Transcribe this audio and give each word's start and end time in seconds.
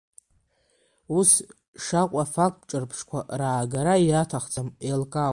Ус 1.17 1.31
шакәу 1.85 2.19
афакттә 2.23 2.65
ҿырԥштәқәа 2.69 3.19
раагара 3.39 3.95
аҭахӡам, 4.21 4.67
еилкаауп. 4.87 5.29